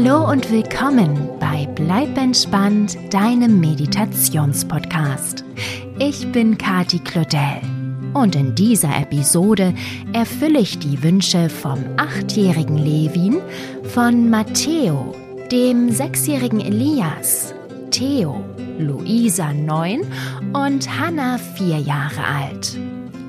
[0.00, 5.42] Hallo und willkommen bei Bleib entspannt, deinem Meditationspodcast.
[5.98, 7.60] Ich bin Kati Claudel
[8.14, 9.74] und in dieser Episode
[10.12, 13.40] erfülle ich die Wünsche vom achtjährigen Levin,
[13.92, 15.16] von Matteo,
[15.50, 17.52] dem sechsjährigen Elias,
[17.90, 18.44] Theo,
[18.78, 20.02] Luisa neun
[20.52, 22.78] und Hannah vier Jahre alt.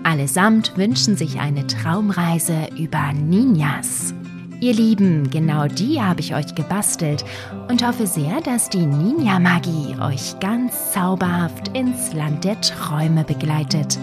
[0.04, 4.14] Allesamt wünschen sich eine Traumreise über Ninjas.
[4.62, 7.24] Ihr Lieben, genau die habe ich euch gebastelt
[7.70, 13.98] und hoffe sehr, dass die Ninja-Magie euch ganz zauberhaft ins Land der Träume begleitet.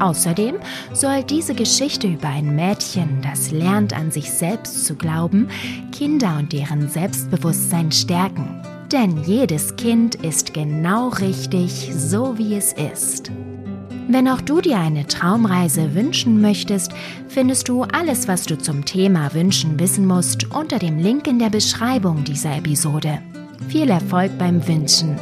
[0.00, 0.56] Außerdem
[0.92, 5.48] soll diese Geschichte über ein Mädchen, das lernt an sich selbst zu glauben,
[5.92, 8.62] Kinder und deren Selbstbewusstsein stärken.
[8.90, 13.30] Denn jedes Kind ist genau richtig, so wie es ist.
[14.12, 16.90] Wenn auch du dir eine Traumreise wünschen möchtest,
[17.28, 21.48] findest du alles, was du zum Thema Wünschen wissen musst, unter dem Link in der
[21.48, 23.22] Beschreibung dieser Episode.
[23.68, 25.16] Viel Erfolg beim Wünschen.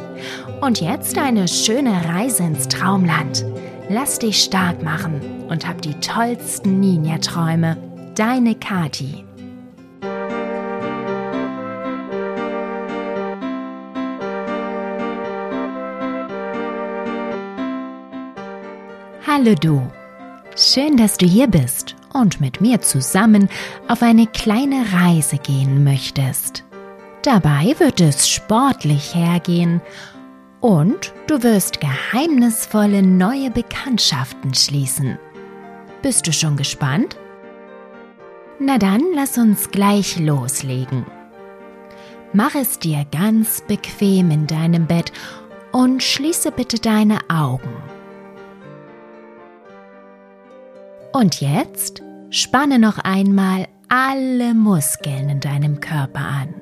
[0.62, 3.45] Und jetzt eine schöne Reise ins Traumland.
[3.91, 7.77] Lass dich stark machen und hab die tollsten Ninja-Träume.
[8.14, 9.28] Deine Kati.
[19.39, 19.89] Hallo du.
[20.56, 23.48] Schön, dass du hier bist und mit mir zusammen
[23.86, 26.64] auf eine kleine Reise gehen möchtest.
[27.22, 29.80] Dabei wird es sportlich hergehen
[30.61, 35.20] und du wirst geheimnisvolle neue Bekanntschaften schließen.
[36.02, 37.17] Bist du schon gespannt?
[38.58, 41.06] Na dann, lass uns gleich loslegen.
[42.33, 45.12] Mach es dir ganz bequem in deinem Bett
[45.70, 47.88] und schließe bitte deine Augen.
[51.12, 56.55] Und jetzt spanne noch einmal alle Muskeln in deinem Körper an.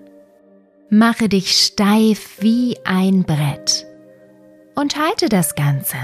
[0.88, 3.86] Mache dich steif wie ein Brett
[4.76, 5.96] und halte das Ganze.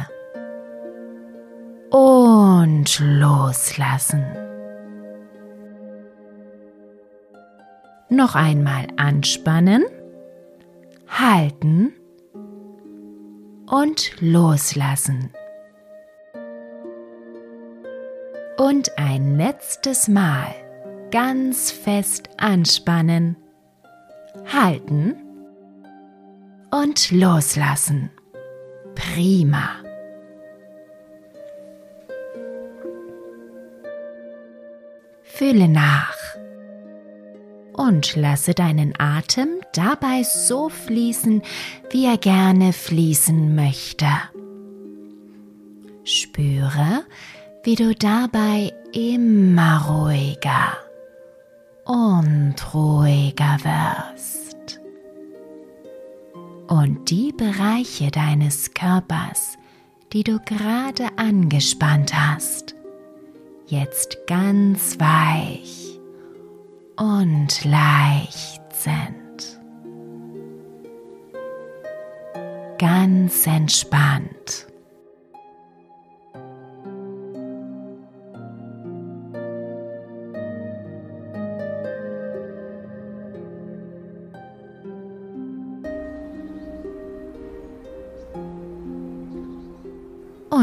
[1.90, 4.24] Und loslassen.
[8.08, 9.84] Noch einmal anspannen,
[11.08, 11.92] halten
[13.70, 15.30] und loslassen.
[18.62, 20.54] Und ein letztes Mal
[21.10, 23.36] ganz fest anspannen,
[24.52, 25.16] halten
[26.70, 28.08] und loslassen.
[28.94, 29.68] Prima.
[35.24, 36.16] Fühle nach
[37.72, 41.42] und lasse deinen Atem dabei so fließen,
[41.90, 44.06] wie er gerne fließen möchte.
[46.04, 47.04] Spüre,
[47.64, 50.76] wie du dabei immer ruhiger
[51.84, 54.80] und ruhiger wirst.
[56.68, 59.56] Und die Bereiche deines Körpers,
[60.12, 62.74] die du gerade angespannt hast,
[63.66, 66.00] jetzt ganz weich
[66.96, 69.60] und leicht sind.
[72.78, 74.66] Ganz entspannt.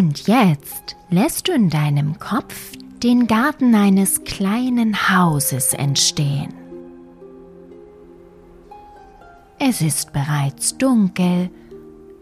[0.10, 2.72] Und jetzt lässt du in deinem Kopf
[3.04, 6.52] den Garten eines kleinen Hauses entstehen.
[9.60, 11.52] Es ist bereits dunkel,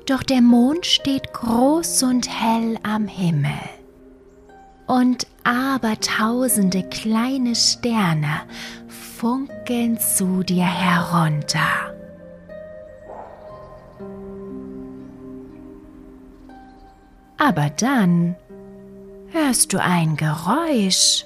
[0.06, 3.58] doch der Mond steht groß und hell am Himmel.
[4.86, 8.42] Und abertausende kleine Sterne
[8.90, 11.97] funkeln zu dir herunter.
[17.38, 18.36] Aber dann
[19.30, 21.26] hörst du ein Geräusch.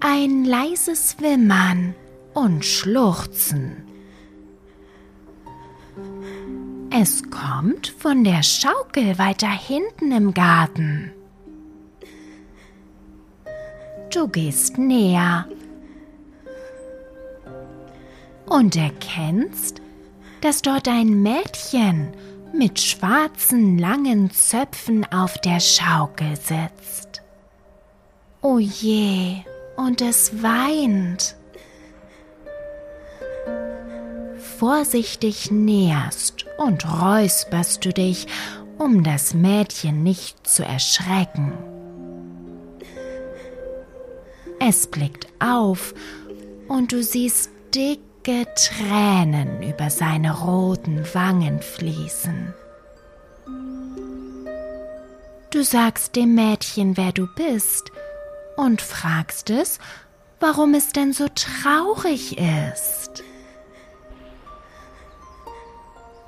[0.00, 1.94] Ein leises Wimmern
[2.34, 3.84] und Schluchzen.
[6.90, 11.10] Es kommt von der Schaukel weiter hinten im Garten.
[14.12, 15.48] Du gehst näher
[18.46, 19.80] und erkennst,
[20.40, 22.12] dass dort ein Mädchen
[22.56, 27.22] mit schwarzen langen Zöpfen auf der Schaukel sitzt.
[28.42, 29.38] O je,
[29.76, 31.36] und es weint.
[34.58, 38.26] Vorsichtig näherst und räusperst du dich,
[38.78, 41.52] um das Mädchen nicht zu erschrecken.
[44.60, 45.94] Es blickt auf
[46.68, 52.54] und du siehst dicke Tränen über seine roten Wangen fließen.
[55.50, 57.92] Du sagst dem Mädchen, wer du bist,
[58.56, 59.78] und fragst es,
[60.40, 63.22] warum es denn so traurig ist.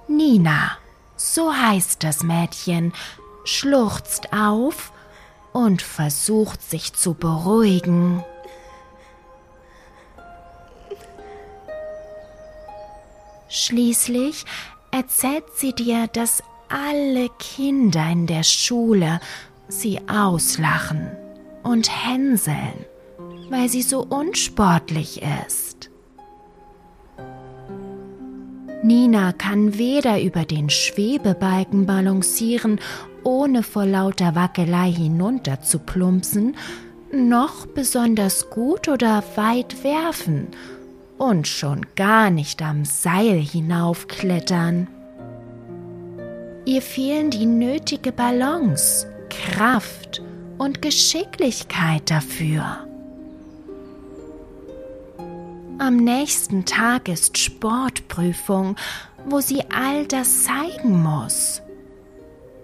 [0.06, 0.72] Nina,
[1.16, 2.92] so heißt das Mädchen,
[3.44, 4.92] schluchzt auf
[5.52, 8.22] und versucht sich zu beruhigen.
[13.56, 14.44] Schließlich
[14.90, 19.18] erzählt sie dir, dass alle Kinder in der Schule
[19.66, 21.10] sie auslachen
[21.62, 22.84] und hänseln,
[23.48, 25.88] weil sie so unsportlich ist.
[28.82, 32.78] Nina kann weder über den Schwebebalken balancieren,
[33.24, 36.56] ohne vor lauter Wackelei hinunter zu plumpsen,
[37.10, 40.48] noch besonders gut oder weit werfen
[41.18, 44.88] und schon gar nicht am Seil hinaufklettern.
[46.64, 50.22] Ihr fehlen die nötige Balance, Kraft
[50.58, 52.86] und Geschicklichkeit dafür.
[55.78, 58.76] Am nächsten Tag ist Sportprüfung,
[59.26, 61.62] wo sie all das zeigen muss.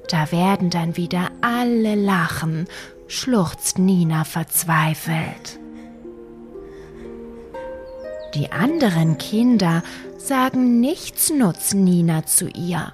[0.09, 2.67] Da werden dann wieder alle lachen,
[3.09, 5.61] schluchzt Nina verzweifelt.
[8.35, 9.83] Die anderen Kinder
[10.17, 12.93] sagen nichts nutz Nina zu ihr,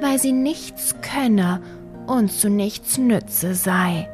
[0.00, 1.62] weil sie nichts könne
[2.06, 4.08] und zu nichts nütze sei.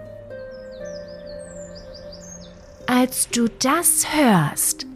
[2.87, 4.87] Als du das hörst,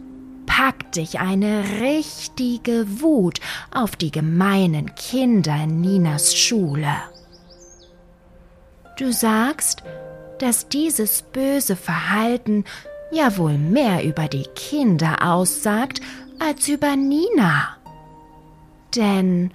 [0.45, 3.39] packt dich eine richtige Wut
[3.71, 6.93] auf die gemeinen Kinder in Ninas Schule.
[8.97, 9.83] Du sagst,
[10.39, 12.65] dass dieses böse Verhalten
[13.13, 16.01] ja wohl mehr über die Kinder aussagt
[16.39, 17.77] als über Nina.
[18.95, 19.51] Denn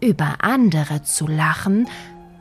[0.00, 1.88] über andere zu lachen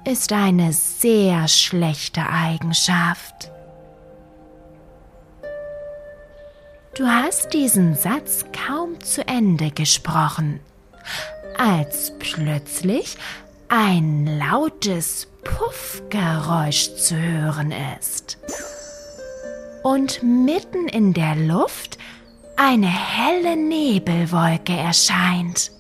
[0.06, 3.52] ist eine sehr schlechte Eigenschaft.
[6.96, 10.60] Du hast diesen Satz kaum zu Ende gesprochen,
[11.58, 13.18] als plötzlich
[13.70, 18.38] ein lautes Puffgeräusch zu hören ist
[19.84, 21.98] und mitten in der Luft
[22.56, 25.72] eine helle Nebelwolke erscheint.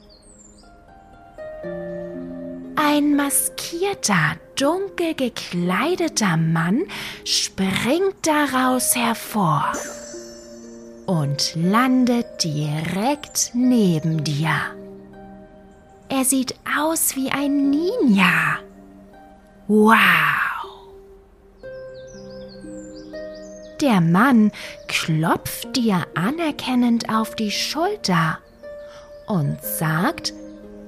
[2.75, 6.83] Ein maskierter, dunkel gekleideter Mann
[7.23, 9.71] springt daraus hervor
[11.05, 14.55] und landet direkt neben dir.
[16.09, 18.59] Er sieht aus wie ein Ninja.
[19.67, 20.50] Wow!
[23.81, 24.51] Der Mann
[24.87, 28.37] klopft dir anerkennend auf die Schulter
[29.25, 30.33] und sagt,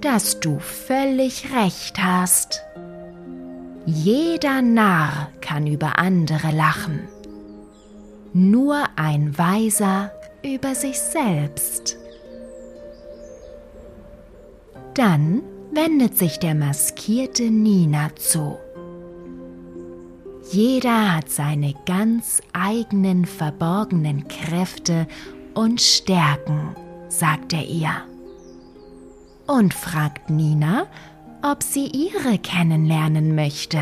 [0.02, 2.62] dass du völlig recht hast.
[3.88, 7.08] Jeder Narr kann über andere lachen,
[8.32, 10.12] nur ein Weiser
[10.44, 11.98] über sich selbst.
[14.94, 15.42] Dann
[15.72, 18.60] wendet sich der maskierte Nina zu.
[20.52, 25.08] Jeder hat seine ganz eigenen verborgenen Kräfte
[25.54, 26.76] und Stärken,
[27.08, 27.94] sagt er ihr.
[29.48, 30.88] Und fragt Nina,
[31.42, 33.80] ob sie ihre kennenlernen möchte.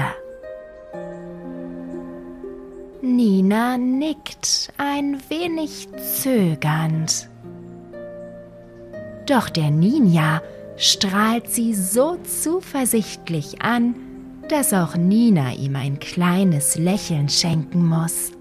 [3.02, 5.88] Nina nickt ein wenig
[6.22, 7.30] zögernd.
[9.26, 10.42] Doch der Ninja
[10.78, 13.96] strahlt sie so zuversichtlich an,
[14.52, 18.32] dass auch Nina ihm ein kleines Lächeln schenken muss.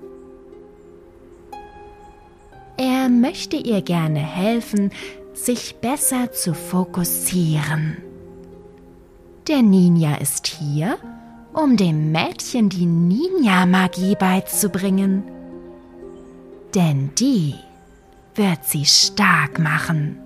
[2.77, 4.91] Er möchte ihr gerne helfen,
[5.35, 7.99] sich besser zu fokussieren.
[9.47, 10.99] Der Ninja ist hier,
[11.53, 15.23] um dem Mädchen die Ninja-Magie beizubringen.
[16.75, 17.55] Denn die
[18.35, 20.19] wird sie stark machen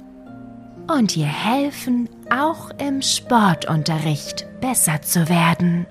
[0.89, 5.87] und ihr helfen, auch im Sportunterricht besser zu werden.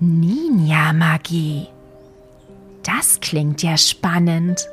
[0.00, 1.68] Ninja-Magie.
[2.82, 4.68] Das klingt ja spannend.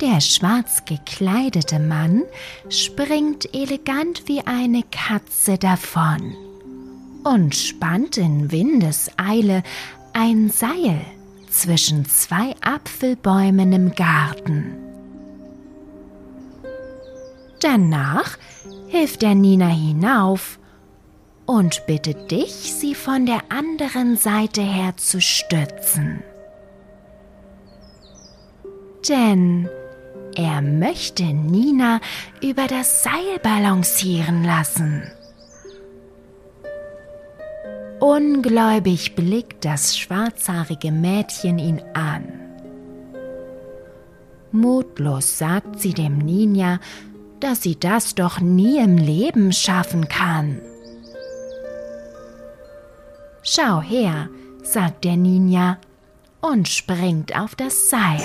[0.00, 2.24] Der schwarz gekleidete Mann
[2.68, 6.34] springt elegant wie eine Katze davon
[7.24, 9.62] und spannt in Windeseile
[10.12, 11.00] ein Seil
[11.48, 14.81] zwischen zwei Apfelbäumen im Garten.
[17.62, 18.38] Danach
[18.88, 20.58] hilft er Nina hinauf
[21.46, 26.22] und bittet dich, sie von der anderen Seite her zu stützen.
[29.08, 29.68] denn
[30.34, 32.00] er möchte Nina
[32.40, 35.02] über das Seil balancieren lassen.
[38.00, 42.24] Ungläubig blickt das schwarzhaarige Mädchen ihn an.
[44.50, 46.80] Mutlos sagt sie dem Ninja,
[47.42, 50.60] dass sie das doch nie im Leben schaffen kann.
[53.42, 54.28] Schau her,
[54.62, 55.78] sagt der Ninja
[56.40, 58.22] und springt auf das Seil.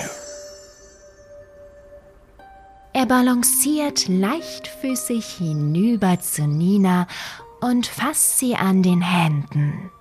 [2.94, 7.08] Er balanciert leichtfüßig hinüber zu Nina
[7.62, 9.92] und fasst sie an den Händen.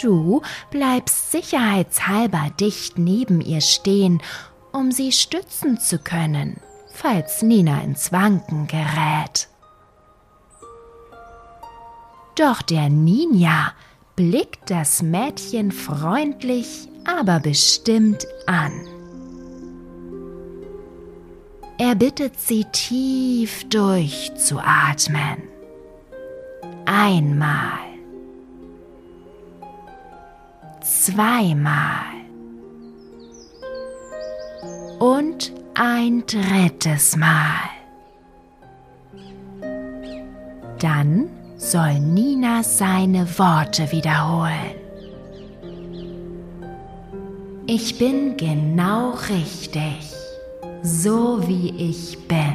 [0.00, 4.22] Du bleibst sicherheitshalber dicht neben ihr stehen,
[4.72, 6.60] um sie stützen zu können,
[6.92, 9.48] falls Nina ins Wanken gerät.
[12.36, 13.72] Doch der Ninja
[14.16, 18.72] blickt das Mädchen freundlich, aber bestimmt an.
[21.78, 25.42] Er bittet sie tief durchzuatmen.
[26.84, 27.78] Einmal.
[30.82, 32.20] Zweimal.
[35.00, 37.70] Und ein drittes Mal.
[40.78, 44.76] Dann soll Nina seine Worte wiederholen.
[47.66, 50.20] Ich bin genau richtig
[50.82, 52.54] so wie ich bin.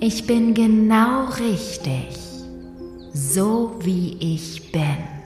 [0.00, 2.16] Ich bin genau richtig,
[3.12, 5.17] so wie ich bin.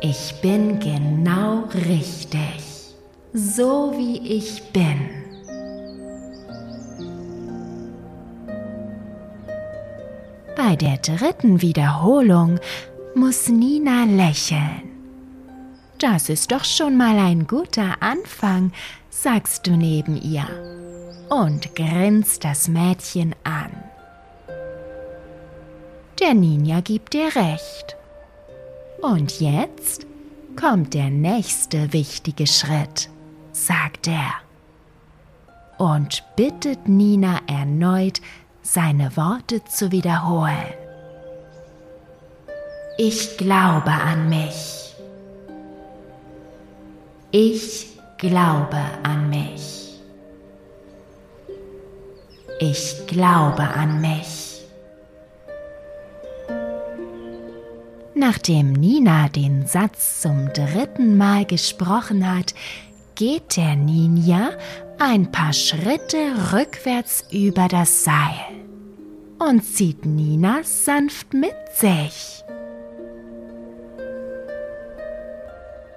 [0.00, 2.94] Ich bin genau richtig,
[3.32, 5.08] so wie ich bin.
[10.54, 12.60] Bei der dritten Wiederholung
[13.14, 14.82] muss Nina lächeln.
[15.98, 18.72] Das ist doch schon mal ein guter Anfang,
[19.08, 20.46] sagst du neben ihr
[21.30, 23.70] und grinst das Mädchen an.
[26.20, 27.96] Der Ninja gibt dir recht.
[29.02, 30.06] Und jetzt
[30.58, 33.10] kommt der nächste wichtige Schritt,
[33.52, 34.32] sagt er.
[35.78, 38.20] Und bittet Nina erneut,
[38.62, 40.74] seine Worte zu wiederholen.
[42.98, 44.94] Ich glaube an mich.
[47.30, 50.00] Ich glaube an mich.
[52.58, 54.55] Ich glaube an mich.
[58.18, 62.54] Nachdem Nina den Satz zum dritten Mal gesprochen hat,
[63.14, 64.52] geht der Ninja
[64.98, 66.16] ein paar Schritte
[66.50, 68.40] rückwärts über das Seil
[69.38, 72.42] und zieht Nina sanft mit sich.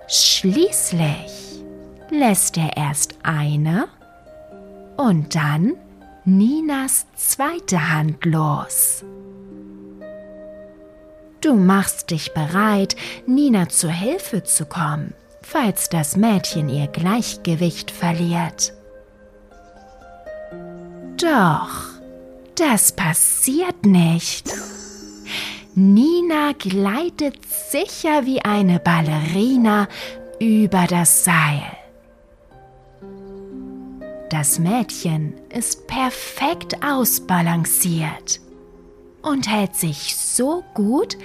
[0.10, 1.64] Schließlich
[2.12, 3.88] lässt er erst eine
[4.98, 5.76] und dann
[6.26, 9.06] Ninas zweite Hand los.
[11.42, 18.74] Du machst dich bereit, Nina zu Hilfe zu kommen, falls das Mädchen ihr Gleichgewicht verliert.
[21.16, 21.86] Doch,
[22.56, 24.52] das passiert nicht.
[25.76, 29.88] Nina gleitet sicher wie eine Ballerina
[30.40, 31.64] über das Seil.
[34.30, 38.42] Das Mädchen ist perfekt ausbalanciert
[39.22, 41.18] und hält sich so gut,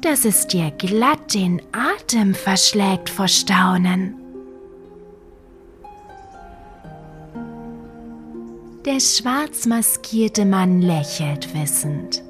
[0.00, 4.14] dass es dir glatt den Atem verschlägt vor Staunen.
[8.84, 12.22] Der schwarz maskierte Mann lächelt wissend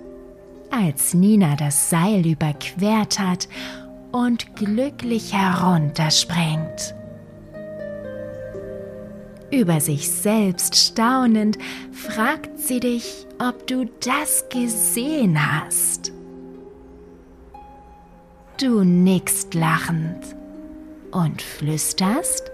[0.73, 3.49] als Nina das Seil überquert hat
[4.11, 6.95] und glücklich herunterspringt.
[9.53, 11.59] Über sich selbst staunend
[11.93, 16.11] fragt sie dich, ob du das gesehen hast.
[18.59, 20.25] Du nickst lachend
[21.11, 22.51] und flüsterst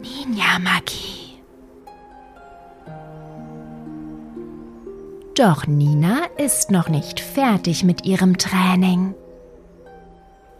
[0.00, 1.42] Ninja-Magie.
[5.34, 9.14] Doch Nina ist noch nicht fertig mit ihrem Training.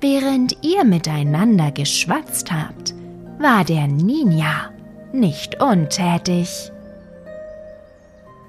[0.03, 2.95] Während ihr miteinander geschwatzt habt,
[3.39, 4.74] war der Ninja
[5.15, 6.71] nicht untätig.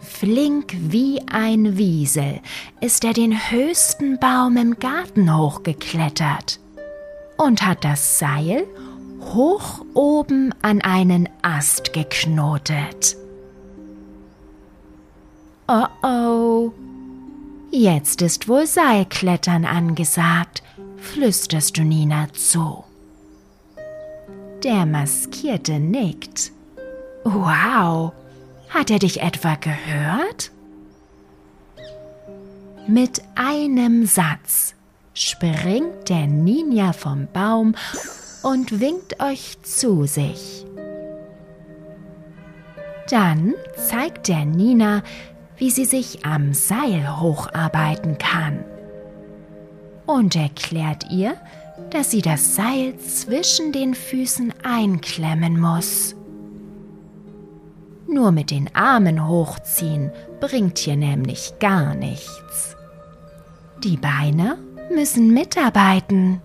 [0.01, 2.39] Flink wie ein Wiesel
[2.81, 6.59] ist er den höchsten Baum im Garten hochgeklettert
[7.37, 8.65] und hat das Seil
[9.33, 13.17] hoch oben an einen Ast geknotet.
[15.67, 16.71] Oh oh.
[17.71, 20.63] Jetzt ist wohl Seilklettern angesagt,
[20.97, 22.83] flüsterst du Nina zu.
[24.63, 26.51] Der Maskierte nickt.
[27.27, 28.13] Wow,
[28.69, 30.51] hat er dich etwa gehört?
[32.87, 34.75] Mit einem Satz
[35.15, 37.73] springt der Ninja vom Baum
[38.43, 40.67] und winkt euch zu sich.
[43.09, 45.01] Dann zeigt der Nina,
[45.57, 48.63] wie sie sich am Seil hocharbeiten kann
[50.05, 51.37] und erklärt ihr,
[51.89, 56.15] dass sie das Seil zwischen den Füßen einklemmen muss.
[58.07, 62.75] Nur mit den Armen hochziehen bringt hier nämlich gar nichts.
[63.83, 64.57] Die Beine
[64.93, 66.41] müssen mitarbeiten.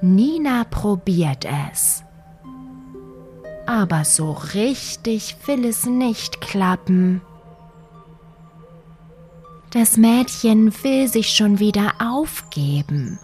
[0.00, 2.02] Nina probiert es.
[3.66, 7.20] Aber so richtig will es nicht klappen.
[9.70, 13.18] Das Mädchen will sich schon wieder aufgeben.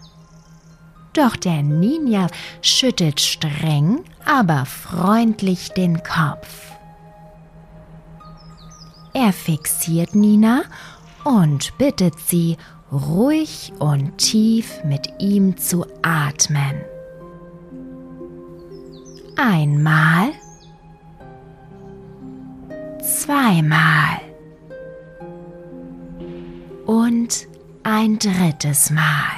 [1.18, 2.28] Doch der Ninja
[2.62, 6.70] schüttelt streng, aber freundlich den Kopf.
[9.14, 10.62] Er fixiert Nina
[11.25, 12.56] und bittet sie,
[12.92, 16.84] ruhig und tief mit ihm zu atmen.
[19.37, 20.30] Einmal,
[23.02, 24.20] zweimal
[26.87, 27.48] und
[27.82, 29.38] ein drittes Mal.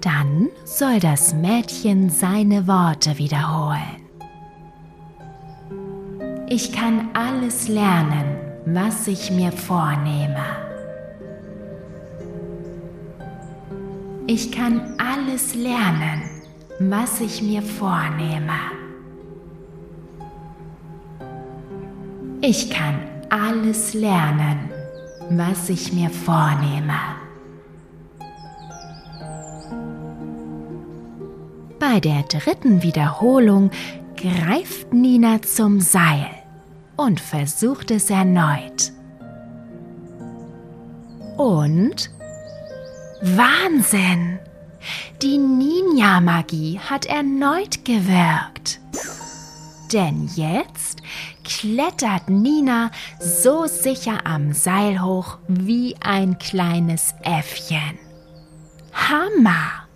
[0.00, 3.98] Dann soll das Mädchen seine Worte wiederholen.
[6.48, 10.44] Ich kann alles lernen, was ich mir vornehme.
[14.26, 16.22] Ich kann alles lernen,
[16.78, 18.52] was ich mir vornehme.
[22.40, 24.70] Ich kann alles lernen,
[25.30, 27.17] was ich mir vornehme.
[31.90, 33.70] Bei der dritten Wiederholung
[34.14, 36.28] greift Nina zum Seil
[36.96, 38.92] und versucht es erneut.
[41.38, 42.10] Und
[43.22, 44.38] Wahnsinn!
[45.22, 48.80] Die Ninja-Magie hat erneut gewirkt.
[49.90, 51.00] Denn jetzt
[51.42, 57.98] klettert Nina so sicher am Seil hoch wie ein kleines Äffchen.
[58.92, 59.87] Hammer!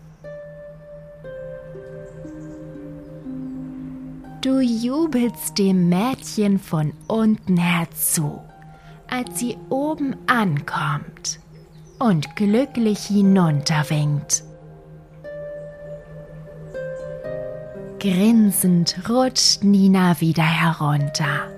[4.43, 8.43] Du jubelst dem Mädchen von unten herzu,
[9.09, 11.39] als sie oben ankommt
[12.01, 14.43] und glücklich hinunterwinkt.
[18.01, 21.49] Grinsend rutscht Nina wieder herunter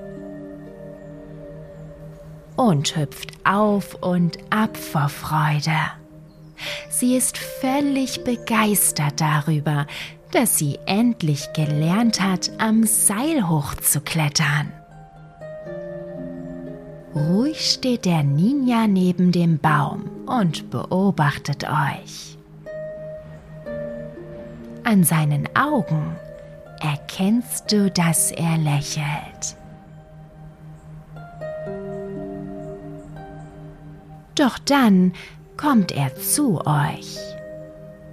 [2.57, 5.79] und hüpft auf und ab vor Freude.
[6.91, 9.87] Sie ist völlig begeistert darüber,
[10.35, 14.73] dass sie endlich gelernt hat, am Seil hochzuklettern.
[17.15, 22.37] Ruhig steht der Ninja neben dem Baum und beobachtet euch.
[24.83, 26.17] An seinen Augen
[26.81, 29.57] erkennst du, dass er lächelt.
[34.35, 35.13] Doch dann
[35.57, 37.34] kommt er zu euch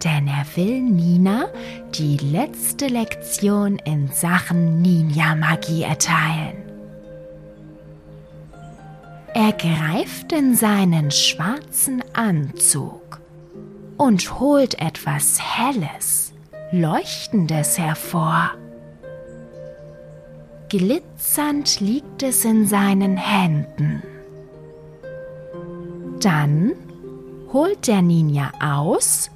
[0.03, 1.47] denn er will Nina
[1.93, 6.57] die letzte Lektion in Sachen Ninja-Magie erteilen.
[9.33, 13.21] Er greift in seinen schwarzen Anzug
[13.97, 16.33] und holt etwas Helles,
[16.71, 18.51] Leuchtendes hervor.
[20.69, 24.03] Glitzernd liegt es in seinen Händen.
[26.21, 26.73] Dann
[27.51, 29.29] holt der Ninja aus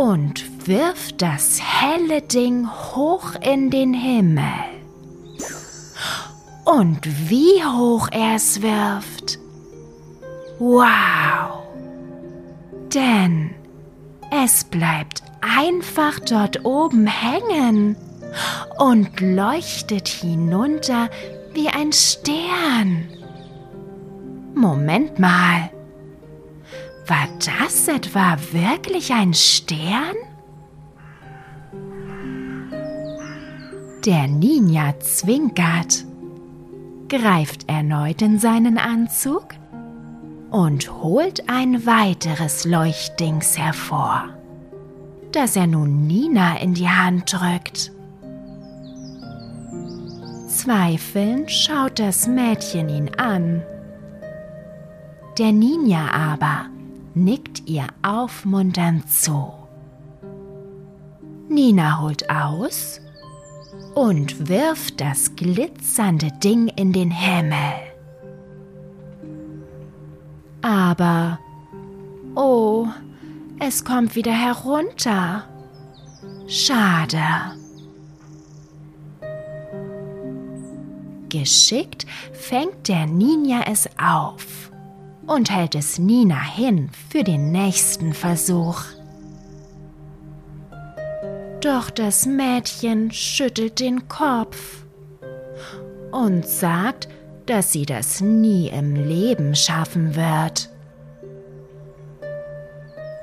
[0.00, 4.42] und wirft das helle Ding hoch in den Himmel.
[6.64, 9.38] Und wie hoch er es wirft.
[10.58, 11.64] Wow!
[12.94, 13.50] Denn
[14.30, 17.94] es bleibt einfach dort oben hängen
[18.78, 21.10] und leuchtet hinunter
[21.52, 23.06] wie ein Stern.
[24.54, 25.68] Moment mal.
[27.10, 30.14] War das etwa wirklich ein Stern?
[34.06, 36.04] Der Ninja zwinkert,
[37.08, 39.46] greift erneut in seinen Anzug
[40.52, 44.28] und holt ein weiteres Leuchtdings hervor,
[45.32, 47.90] das er nun Nina in die Hand drückt.
[50.46, 53.64] Zweifelnd schaut das Mädchen ihn an.
[55.38, 56.69] Der Ninja aber
[57.14, 59.52] nickt ihr aufmunternd zu.
[61.48, 63.00] Nina holt aus
[63.94, 67.74] und wirft das glitzernde Ding in den Himmel.
[70.62, 71.38] Aber,
[72.36, 72.86] oh,
[73.58, 75.44] es kommt wieder herunter.
[76.46, 77.18] Schade.
[81.28, 84.69] Geschickt fängt der Ninja es auf
[85.30, 88.82] und hält es Nina hin für den nächsten Versuch.
[91.60, 94.82] Doch das Mädchen schüttelt den Kopf
[96.10, 97.08] und sagt,
[97.46, 100.68] dass sie das nie im Leben schaffen wird.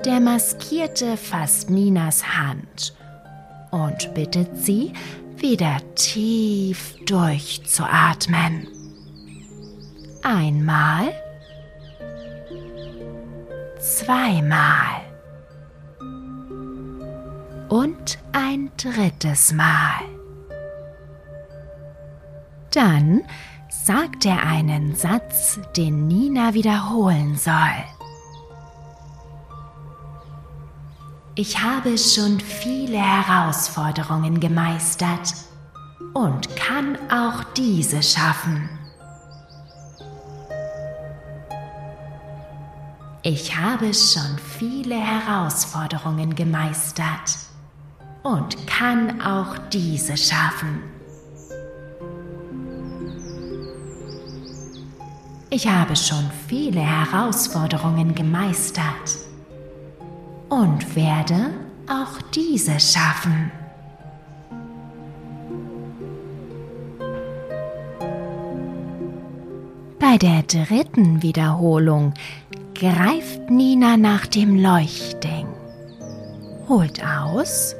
[0.06, 2.94] Der Maskierte fasst Ninas Hand
[3.70, 4.94] und bittet sie,
[5.36, 8.66] wieder tief durchzuatmen.
[10.22, 11.12] Einmal,
[13.78, 15.02] zweimal
[17.68, 20.00] und ein drittes Mal.
[22.72, 23.22] Dann
[23.68, 27.54] sagt er einen Satz, den Nina wiederholen soll.
[31.34, 35.34] Ich habe schon viele Herausforderungen gemeistert
[36.14, 38.77] und kann auch diese schaffen.
[43.22, 47.36] Ich habe schon viele Herausforderungen gemeistert
[48.22, 50.82] und kann auch diese schaffen.
[55.50, 58.84] Ich habe schon viele Herausforderungen gemeistert
[60.48, 61.50] und werde
[61.88, 63.50] auch diese schaffen.
[69.98, 72.14] Bei der dritten Wiederholung
[72.78, 75.48] greift Nina nach dem Leuchtding,
[76.68, 77.74] holt aus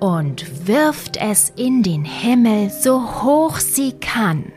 [0.00, 4.52] und wirft es in den Himmel so hoch sie kann.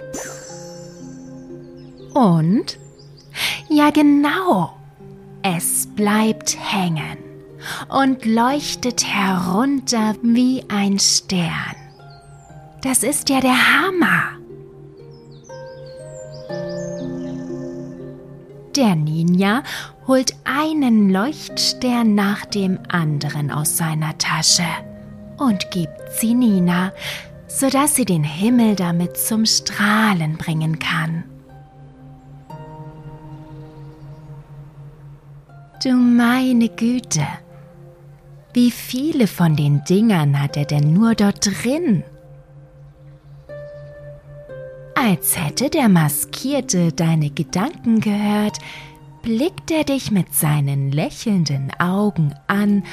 [2.14, 2.80] Und,
[3.70, 4.72] ja genau,
[5.42, 7.18] es bleibt hängen
[7.90, 11.76] und leuchtet herunter wie ein Stern.
[12.82, 14.37] Das ist ja der Hammer.
[18.78, 19.64] Der Ninja
[20.06, 24.68] holt einen Leuchtstern nach dem anderen aus seiner Tasche
[25.38, 26.94] und gibt sie Nina,
[27.48, 31.24] sodass sie den Himmel damit zum Strahlen bringen kann.
[35.84, 37.26] Du meine Güte,
[38.54, 42.04] wie viele von den Dingern hat er denn nur dort drin?
[45.00, 48.58] Als hätte der Maskierte deine Gedanken gehört,
[49.22, 52.84] blickt er dich mit seinen lächelnden Augen an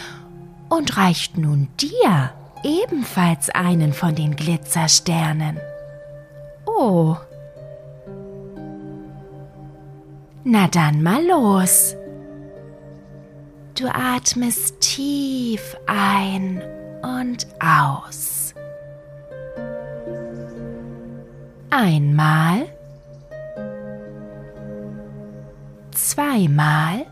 [0.68, 2.30] und reicht nun dir
[2.62, 5.58] ebenfalls einen von den Glitzersternen.
[6.66, 7.16] Oh.
[10.44, 11.96] Na dann mal los.
[13.78, 16.62] Du atmest tief ein
[17.02, 18.43] und aus.
[21.76, 22.66] Einmal.
[25.90, 27.06] Zweimal.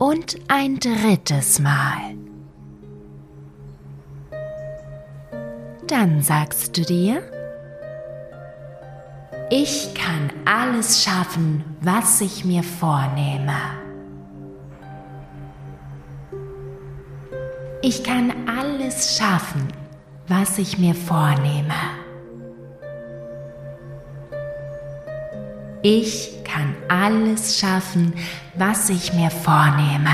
[0.00, 2.16] und ein drittes Mal.
[5.86, 7.22] Dann sagst du dir,
[9.50, 13.52] ich kann alles schaffen, was ich mir vornehme.
[17.82, 19.68] Ich kann alles schaffen,
[20.30, 21.74] was ich mir vornehme.
[25.82, 28.14] Ich kann alles schaffen,
[28.54, 30.08] was ich mir vornehme.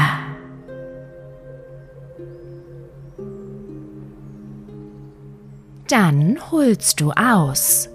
[5.86, 7.90] Dann holst du aus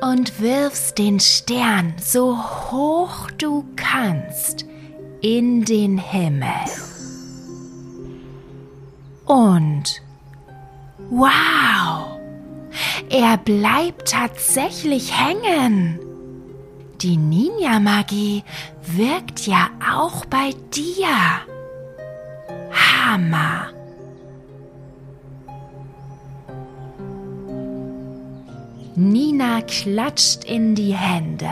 [0.00, 4.66] und wirfst den Stern so hoch du kannst
[5.20, 6.48] in den Himmel.
[9.26, 10.05] Und
[11.10, 12.18] wow,
[13.10, 16.00] er bleibt tatsächlich hängen.
[17.00, 18.42] Die Ninja-Magie
[18.82, 21.08] wirkt ja auch bei dir.
[22.72, 23.70] Hammer!
[28.96, 31.50] Nina klatscht in die Hände.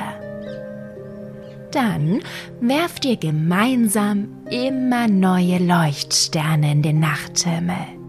[1.71, 2.21] Dann
[2.61, 8.04] werft ihr gemeinsam immer neue Leuchtsterne in den Nachthimmel.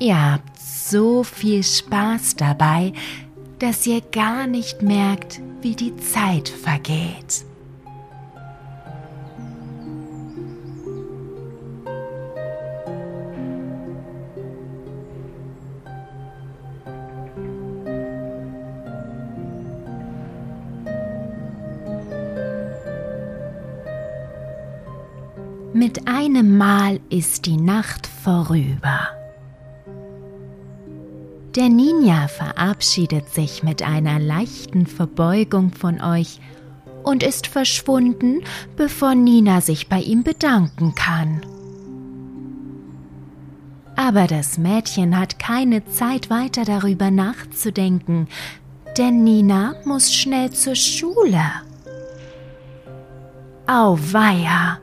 [0.00, 2.92] Ihr habt so viel Spaß dabei,
[3.58, 7.44] dass ihr gar nicht merkt, wie die Zeit vergeht.
[25.72, 29.23] Mit einem Mal ist die Nacht vorüber.
[31.56, 36.40] Der Ninja verabschiedet sich mit einer leichten Verbeugung von euch
[37.04, 38.42] und ist verschwunden,
[38.76, 41.42] bevor Nina sich bei ihm bedanken kann.
[43.94, 48.26] Aber das Mädchen hat keine Zeit weiter darüber nachzudenken,
[48.98, 51.44] denn Nina muss schnell zur Schule.
[53.68, 54.78] Auweia!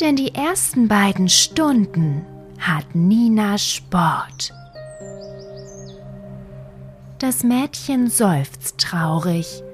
[0.00, 2.24] Denn die ersten beiden Stunden
[2.58, 4.54] hat Nina Sport.
[7.18, 9.64] Das Mädchen seufzt traurig.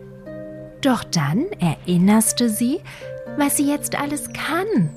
[0.80, 2.80] Doch dann erinnerst du sie,
[3.36, 4.90] was sie jetzt alles kann.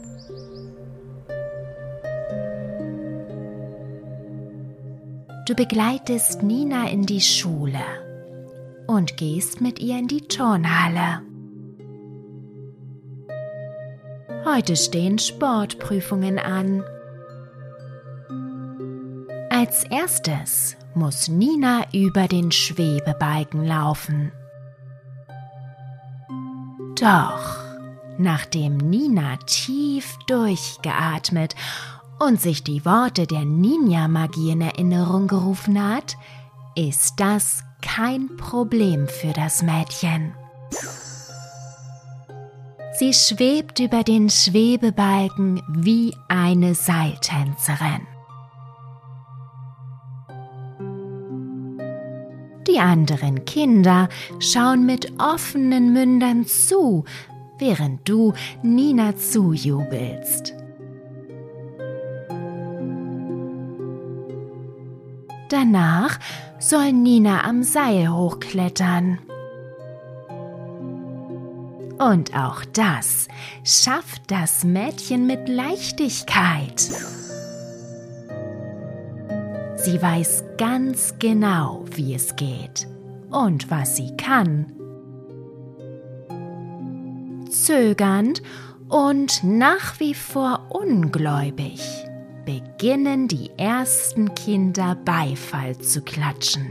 [5.45, 7.79] Du begleitest Nina in die Schule
[8.87, 11.21] und gehst mit ihr in die Turnhalle.
[14.45, 16.83] Heute stehen Sportprüfungen an.
[19.49, 24.31] Als erstes muss Nina über den Schwebebalken laufen.
[26.99, 27.57] Doch,
[28.17, 31.55] nachdem Nina tief durchgeatmet
[32.19, 36.17] und sich die Worte der Ninja-Magie in Erinnerung gerufen hat,
[36.75, 40.33] ist das kein Problem für das Mädchen.
[42.99, 48.16] Sie schwebt über den Schwebebalken wie eine Seiltänzerin.
[52.77, 57.05] Die anderen Kinder schauen mit offenen Mündern zu,
[57.57, 60.53] während du Nina zujubelst.
[65.49, 66.19] Danach
[66.59, 69.17] soll Nina am Seil hochklettern.
[71.97, 73.27] Und auch das
[73.63, 76.91] schafft das Mädchen mit Leichtigkeit.
[79.89, 82.89] Sie weiß ganz genau, wie es geht
[83.31, 84.73] und was sie kann.
[87.49, 88.41] Zögernd
[88.89, 91.79] und nach wie vor ungläubig
[92.45, 96.67] beginnen die ersten Kinder Beifall zu klatschen.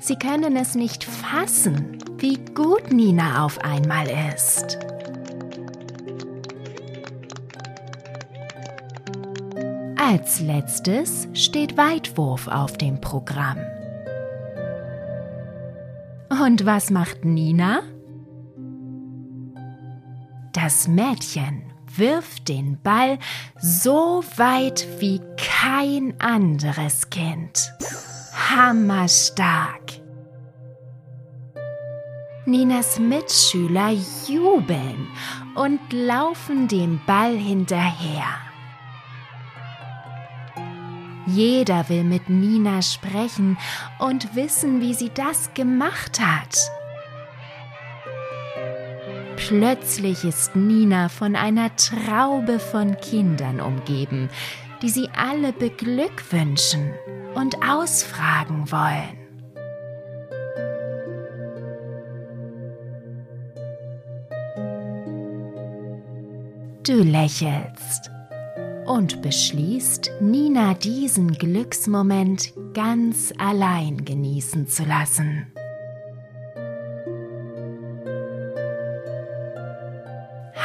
[0.00, 4.78] Sie können es nicht fassen, wie gut Nina auf einmal ist.
[10.06, 13.56] Als letztes steht Weitwurf auf dem Programm.
[16.28, 17.80] Und was macht Nina?
[20.52, 23.18] Das Mädchen wirft den Ball
[23.58, 27.72] so weit wie kein anderes Kind.
[28.50, 30.02] Hammerstark.
[32.44, 33.92] Ninas Mitschüler
[34.28, 35.08] jubeln
[35.54, 38.53] und laufen dem Ball hinterher.
[41.26, 43.56] Jeder will mit Nina sprechen
[43.98, 46.56] und wissen, wie sie das gemacht hat.
[49.36, 54.28] Plötzlich ist Nina von einer Traube von Kindern umgeben,
[54.82, 56.92] die sie alle beglückwünschen
[57.34, 59.24] und ausfragen wollen.
[66.86, 68.13] Du lächelst
[68.86, 75.52] und beschließt, Nina diesen Glücksmoment ganz allein genießen zu lassen.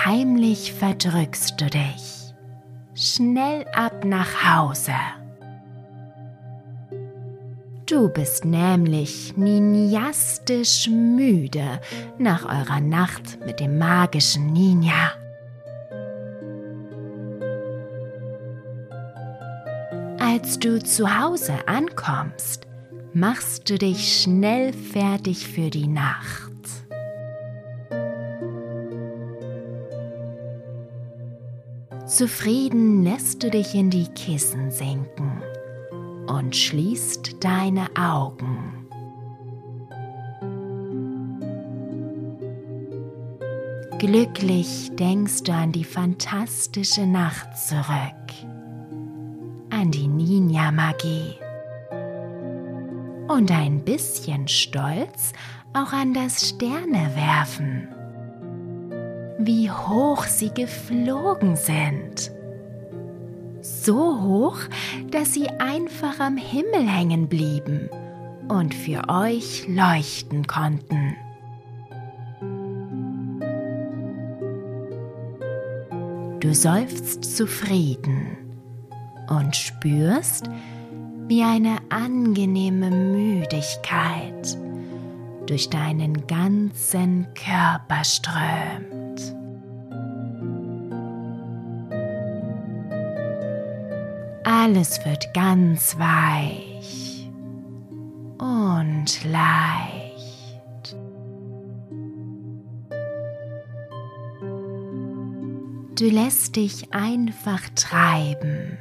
[0.05, 2.33] Heimlich verdrückst du dich.
[2.95, 4.93] Schnell ab nach Hause.
[7.85, 11.79] Du bist nämlich ninjastisch müde
[12.17, 15.11] nach eurer Nacht mit dem magischen Ninja.
[20.41, 22.65] Als du zu Hause ankommst,
[23.11, 26.53] machst du dich schnell fertig für die Nacht.
[32.05, 35.43] Zufrieden lässt du dich in die Kissen sinken
[36.27, 38.87] und schließt deine Augen.
[43.97, 48.48] Glücklich denkst du an die fantastische Nacht zurück
[49.79, 51.35] an die Ninja-Magie.
[53.29, 55.31] Und ein bisschen stolz
[55.73, 57.87] auch an das Sternewerfen.
[59.37, 62.31] Wie hoch sie geflogen sind.
[63.61, 64.57] So hoch,
[65.11, 67.89] dass sie einfach am Himmel hängen blieben
[68.49, 71.15] und für euch leuchten konnten.
[76.41, 78.48] Du seufzt zufrieden
[79.29, 80.49] und spürst,
[81.27, 84.57] wie eine angenehme Müdigkeit
[85.45, 89.35] durch deinen ganzen Körper strömt.
[94.43, 97.29] Alles wird ganz weich
[98.39, 100.97] und leicht.
[105.97, 108.77] Du lässt dich einfach treiben.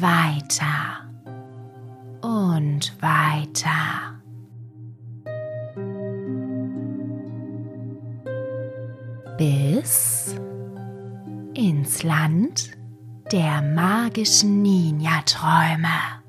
[0.00, 1.08] Weiter
[2.20, 4.20] und weiter.
[9.38, 10.34] Bis
[11.54, 12.72] ins Land
[13.30, 16.23] der magischen Ninja-Träume.